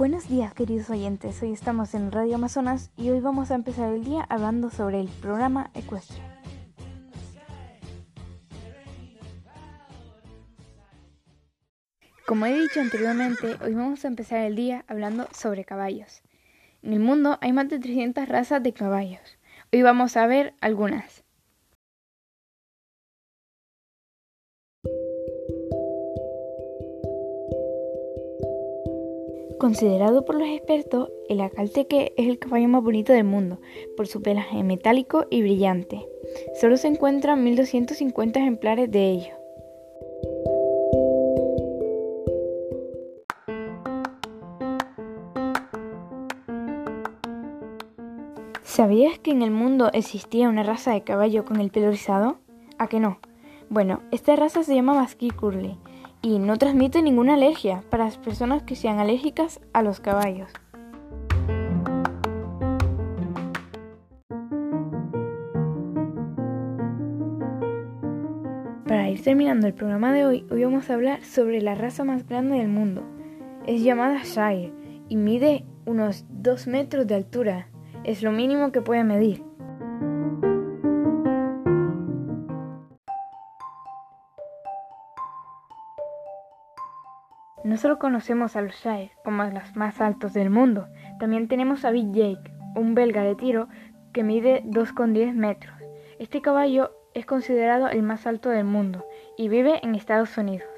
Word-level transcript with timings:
Buenos 0.00 0.30
días 0.30 0.54
queridos 0.54 0.88
oyentes, 0.88 1.42
hoy 1.42 1.52
estamos 1.52 1.92
en 1.92 2.10
Radio 2.10 2.36
Amazonas 2.36 2.90
y 2.96 3.10
hoy 3.10 3.20
vamos 3.20 3.50
a 3.50 3.54
empezar 3.54 3.92
el 3.92 4.02
día 4.02 4.24
hablando 4.30 4.70
sobre 4.70 4.98
el 4.98 5.08
programa 5.08 5.70
ecuestre. 5.74 6.16
Como 12.26 12.46
he 12.46 12.58
dicho 12.58 12.80
anteriormente, 12.80 13.58
hoy 13.62 13.74
vamos 13.74 14.02
a 14.06 14.08
empezar 14.08 14.38
el 14.38 14.56
día 14.56 14.86
hablando 14.88 15.28
sobre 15.34 15.66
caballos. 15.66 16.22
En 16.80 16.94
el 16.94 17.00
mundo 17.00 17.36
hay 17.42 17.52
más 17.52 17.68
de 17.68 17.78
300 17.78 18.26
razas 18.26 18.62
de 18.62 18.72
caballos. 18.72 19.20
Hoy 19.70 19.82
vamos 19.82 20.16
a 20.16 20.26
ver 20.26 20.54
algunas. 20.62 21.24
Considerado 29.60 30.24
por 30.24 30.36
los 30.36 30.48
expertos, 30.48 31.10
el 31.28 31.42
acalteque 31.42 32.14
es 32.16 32.28
el 32.28 32.38
caballo 32.38 32.66
más 32.66 32.82
bonito 32.82 33.12
del 33.12 33.24
mundo, 33.24 33.60
por 33.94 34.06
su 34.06 34.22
pelaje 34.22 34.64
metálico 34.64 35.26
y 35.28 35.42
brillante. 35.42 36.08
Solo 36.58 36.78
se 36.78 36.88
encuentran 36.88 37.44
1250 37.44 38.40
ejemplares 38.40 38.90
de 38.90 39.10
ellos. 39.10 39.36
¿Sabías 48.62 49.18
que 49.18 49.32
en 49.32 49.42
el 49.42 49.50
mundo 49.50 49.90
existía 49.92 50.48
una 50.48 50.62
raza 50.62 50.94
de 50.94 51.02
caballo 51.02 51.44
con 51.44 51.60
el 51.60 51.70
pelo 51.70 51.90
rizado? 51.90 52.38
¿A 52.78 52.86
que 52.86 52.98
no? 52.98 53.18
Bueno, 53.68 54.00
esta 54.10 54.34
raza 54.36 54.62
se 54.62 54.74
llama 54.74 54.94
Basque 54.94 55.28
Curly 55.30 55.76
y 56.22 56.38
no 56.38 56.56
transmite 56.58 57.02
ninguna 57.02 57.34
alergia 57.34 57.82
para 57.90 58.04
las 58.04 58.18
personas 58.18 58.62
que 58.62 58.76
sean 58.76 58.98
alérgicas 58.98 59.60
a 59.72 59.82
los 59.82 60.00
caballos. 60.00 60.50
Para 68.86 69.08
ir 69.08 69.22
terminando 69.22 69.66
el 69.66 69.74
programa 69.74 70.12
de 70.12 70.26
hoy, 70.26 70.46
hoy 70.50 70.64
vamos 70.64 70.90
a 70.90 70.94
hablar 70.94 71.24
sobre 71.24 71.62
la 71.62 71.74
raza 71.74 72.04
más 72.04 72.26
grande 72.26 72.58
del 72.58 72.68
mundo. 72.68 73.02
Es 73.66 73.82
llamada 73.82 74.22
Shire 74.24 74.72
y 75.08 75.16
mide 75.16 75.64
unos 75.86 76.24
2 76.28 76.66
metros 76.66 77.06
de 77.06 77.14
altura. 77.14 77.68
Es 78.04 78.22
lo 78.22 78.32
mínimo 78.32 78.72
que 78.72 78.82
puede 78.82 79.04
medir. 79.04 79.49
No 87.62 87.76
solo 87.76 87.98
conocemos 87.98 88.56
a 88.56 88.62
los 88.62 88.74
Shire 88.74 89.12
como 89.22 89.44
los 89.44 89.76
más 89.76 90.00
altos 90.00 90.32
del 90.32 90.48
mundo, 90.48 90.88
también 91.18 91.46
tenemos 91.46 91.84
a 91.84 91.90
Big 91.90 92.10
Jake, 92.12 92.50
un 92.74 92.94
belga 92.94 93.22
de 93.22 93.34
tiro 93.34 93.68
que 94.14 94.22
mide 94.22 94.62
2,10 94.64 95.34
metros. 95.34 95.74
Este 96.18 96.40
caballo 96.40 96.92
es 97.12 97.26
considerado 97.26 97.88
el 97.88 98.02
más 98.02 98.26
alto 98.26 98.48
del 98.48 98.64
mundo 98.64 99.04
y 99.36 99.48
vive 99.48 99.80
en 99.82 99.94
Estados 99.94 100.38
Unidos. 100.38 100.68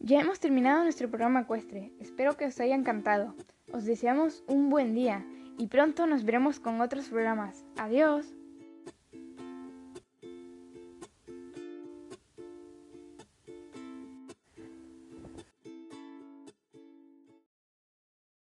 Ya 0.00 0.20
hemos 0.20 0.40
terminado 0.40 0.82
nuestro 0.82 1.08
programa 1.08 1.42
ecuestre. 1.42 1.92
Espero 2.00 2.36
que 2.36 2.46
os 2.46 2.58
haya 2.58 2.74
encantado. 2.74 3.36
Os 3.72 3.84
deseamos 3.84 4.42
un 4.48 4.68
buen 4.68 4.92
día 4.92 5.24
y 5.56 5.68
pronto 5.68 6.08
nos 6.08 6.24
veremos 6.24 6.58
con 6.58 6.80
otros 6.80 7.08
programas. 7.10 7.64
Adiós. 7.76 8.39